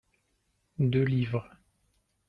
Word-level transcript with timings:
Deux 0.79 1.03
livres. 1.03 1.47